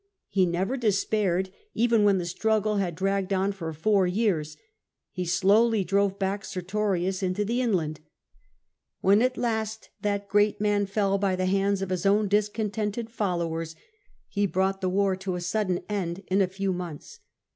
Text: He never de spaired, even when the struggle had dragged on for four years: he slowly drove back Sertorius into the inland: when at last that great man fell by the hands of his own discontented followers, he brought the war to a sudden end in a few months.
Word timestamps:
He 0.29 0.47
never 0.47 0.77
de 0.77 0.91
spaired, 0.91 1.51
even 1.75 2.03
when 2.03 2.17
the 2.17 2.25
struggle 2.25 2.77
had 2.77 2.95
dragged 2.95 3.31
on 3.31 3.51
for 3.51 3.71
four 3.71 4.07
years: 4.07 4.57
he 5.11 5.25
slowly 5.25 5.83
drove 5.83 6.17
back 6.17 6.43
Sertorius 6.43 7.21
into 7.21 7.45
the 7.45 7.61
inland: 7.61 7.99
when 9.01 9.21
at 9.21 9.37
last 9.37 9.91
that 10.01 10.27
great 10.27 10.59
man 10.59 10.87
fell 10.87 11.19
by 11.19 11.35
the 11.35 11.45
hands 11.45 11.83
of 11.83 11.91
his 11.91 12.07
own 12.07 12.27
discontented 12.27 13.11
followers, 13.11 13.75
he 14.27 14.47
brought 14.47 14.81
the 14.81 14.89
war 14.89 15.15
to 15.17 15.35
a 15.35 15.39
sudden 15.39 15.81
end 15.87 16.23
in 16.31 16.41
a 16.41 16.47
few 16.47 16.73
months. 16.73 17.19